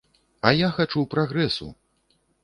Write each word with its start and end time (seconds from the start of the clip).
А 0.51 0.53
я 0.59 0.69
хачу 0.77 1.03
прагрэсу. 1.11 1.67